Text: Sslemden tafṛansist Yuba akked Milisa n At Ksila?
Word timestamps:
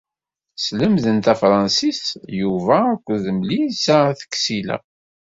Sslemden 0.57 1.17
tafṛansist 1.25 2.07
Yuba 2.39 2.77
akked 2.93 3.23
Milisa 3.37 3.97
n 4.03 4.07
At 4.09 4.21
Ksila? 4.33 4.77